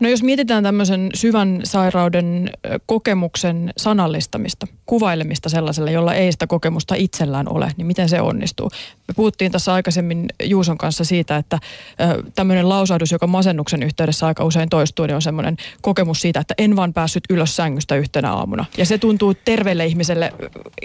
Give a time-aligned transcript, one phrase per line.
[0.00, 2.50] No jos mietitään tämmöisen syvän sairauden
[2.86, 8.70] kokemuksen sanallistamista, kuvailemista sellaiselle, jolla ei sitä kokemusta itsellään ole, niin miten se onnistuu?
[9.08, 11.58] Me puhuttiin tässä aikaisemmin Juuson kanssa siitä, että
[12.34, 16.76] tämmöinen lausahdus, joka masennuksen yhteydessä aika usein toistuu, niin on semmoinen kokemus siitä, että en
[16.76, 18.64] vaan päässyt ylös sängystä yhtenä aamuna.
[18.76, 20.32] Ja se tuntuu terveelle ihmiselle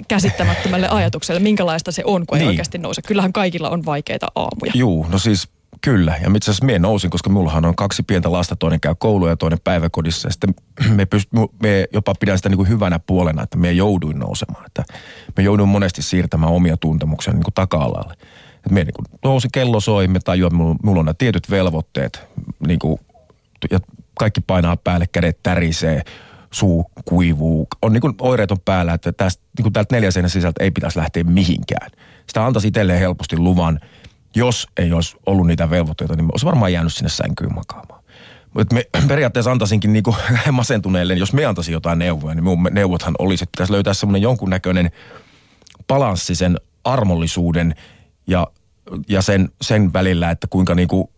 [0.08, 2.44] käsittämättömälle ajatukselle, minkälaista se on, kun niin.
[2.44, 3.02] ei oikeasti nouse.
[3.02, 4.72] Kyllähän kaikilla on vaikeita aamuja.
[4.76, 5.48] Juu, no siis
[5.86, 9.30] Kyllä, ja itse asiassa minä nousin, koska mullahan on kaksi pientä lasta, toinen käy koulua
[9.30, 10.28] ja toinen päiväkodissa.
[10.28, 10.54] Ja sitten
[10.96, 11.30] me, pyst,
[11.62, 14.66] me jopa pidän sitä niin kuin hyvänä puolena, että me jouduin nousemaan.
[14.66, 14.84] Että
[15.38, 18.14] me jouduin monesti siirtämään omia tuntemuksia niin kuin taka-alalle.
[18.56, 22.28] Että me niin kuin nousi, kello soi, me tajuan, että mulla, on nämä tietyt velvoitteet,
[22.68, 23.00] niin kuin,
[23.72, 23.80] ja
[24.20, 26.02] kaikki painaa päälle, kädet tärisee,
[26.52, 30.64] suu kuivuu, on niin kuin oireet on päällä, että tästä, niin kuin täältä neljän sisältä
[30.64, 31.92] ei pitäisi lähteä mihinkään.
[32.28, 33.80] Sitä antaisi itselleen helposti luvan–
[34.36, 38.04] jos ei olisi ollut niitä velvoitteita, niin olisi varmaan jäänyt sinne sänkyyn makaamaan.
[38.54, 40.16] Mutta me periaatteessa antaisinkin niinku
[40.52, 44.92] masentuneelle, jos me antaisin jotain neuvoja, niin mun neuvothan olisi, että pitäisi löytää semmoinen jonkunnäköinen
[45.88, 47.76] balanssi sen armollisuuden
[48.28, 48.48] ja,
[49.10, 51.12] ja sen, sen välillä, että kuinka niinku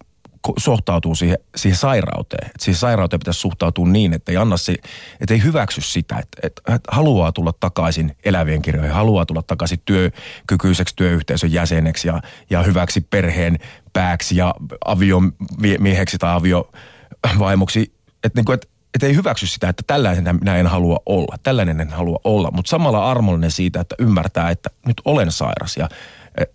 [0.57, 2.47] suhtautuu siihen, siihen sairauteen.
[2.47, 4.75] Että siihen sairauteen pitäisi suhtautua niin, että ei, anna se,
[5.21, 10.95] että ei hyväksy sitä, että, että haluaa tulla takaisin elävien kirjoihin, haluaa tulla takaisin työkykyiseksi
[10.95, 13.59] työyhteisön jäseneksi ja, ja hyväksi perheen
[13.93, 17.93] pääksi ja aviomieheksi tai aviovaimoksi.
[18.23, 21.89] Että, niin että, että ei hyväksy sitä, että tällainen minä en halua olla, tällainen en
[21.89, 25.89] halua olla, mutta samalla armollinen siitä, että ymmärtää, että nyt olen sairas ja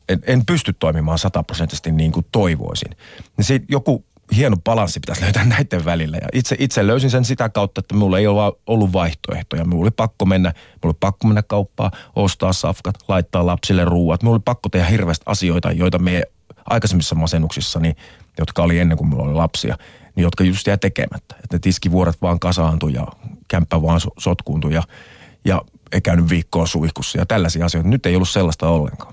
[0.09, 2.91] en, en pysty toimimaan sataprosenttisesti niin kuin toivoisin.
[3.37, 4.05] Niin siitä joku
[4.37, 6.17] hieno balanssi pitäisi löytää näiden välillä.
[6.17, 9.65] Ja itse, itse löysin sen sitä kautta, että mulla ei ole ollut vaihtoehtoja.
[9.65, 14.23] Mulla oli pakko mennä, mulla oli pakko mennä kauppaan, ostaa safkat, laittaa lapsille ruuat.
[14.23, 16.23] Mulla oli pakko tehdä hirveästi asioita, joita me
[16.65, 17.95] aikaisemmissa masennuksissani,
[18.39, 19.77] jotka oli ennen kuin mulla oli lapsia,
[20.17, 21.35] niin jotka just jää tekemättä.
[21.45, 23.07] Että ne tiskivuoret vaan kasaantui ja
[23.49, 24.83] kämppä vaan sotkuuntui ja,
[25.45, 27.89] ja ei käynyt viikkoa suihkussa ja tällaisia asioita.
[27.89, 29.11] Nyt ei ollut sellaista ollenkaan.